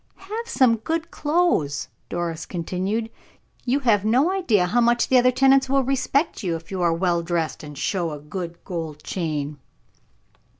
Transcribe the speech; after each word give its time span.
"Have 0.15 0.47
some 0.47 0.77
good 0.77 1.11
clothes," 1.11 1.87
Doris 2.09 2.47
continued. 2.47 3.11
"You 3.65 3.81
have 3.81 4.03
no 4.03 4.31
idea 4.31 4.65
how 4.65 4.81
much 4.81 5.09
the 5.09 5.19
other 5.19 5.29
tenants 5.29 5.69
will 5.69 5.83
respect 5.83 6.41
you 6.41 6.55
if 6.55 6.71
you 6.71 6.81
are 6.81 6.91
well 6.91 7.21
dressed 7.21 7.61
and 7.61 7.77
show 7.77 8.09
a 8.09 8.17
good 8.17 8.63
gold 8.63 9.03
chain." 9.03 9.59